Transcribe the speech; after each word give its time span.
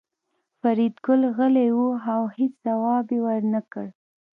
فریدګل 0.59 1.21
غلی 1.35 1.69
و 1.75 1.79
او 2.13 2.21
هېڅ 2.37 2.53
ځواب 2.65 3.05
یې 3.13 3.19
ورنکړ 3.25 3.87